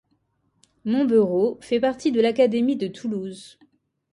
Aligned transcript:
Montberaud 0.83 1.59
fait 1.61 1.79
partie 1.79 2.11
de 2.11 2.19
l'académie 2.21 2.75
de 2.75 2.87
Toulouse. 2.87 3.59